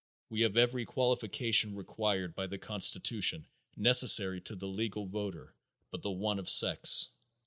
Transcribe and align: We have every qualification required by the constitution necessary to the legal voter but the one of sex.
We 0.31 0.41
have 0.41 0.57
every 0.57 0.83
qualification 0.83 1.75
required 1.75 2.33
by 2.33 2.47
the 2.47 2.57
constitution 2.57 3.45
necessary 3.75 4.41
to 4.41 4.55
the 4.55 4.67
legal 4.67 5.05
voter 5.05 5.53
but 5.91 6.01
the 6.01 6.09
one 6.09 6.39
of 6.39 6.49
sex. 6.49 7.11